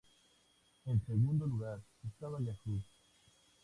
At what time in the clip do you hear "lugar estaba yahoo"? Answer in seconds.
1.45-2.81